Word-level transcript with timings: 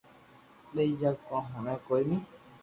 ٻيئي 0.73 0.89
جا 1.01 1.11
ڪون 1.27 1.43
ھوڻي 1.53 1.75
ڪوئي 1.87 2.03
ني 2.09 2.17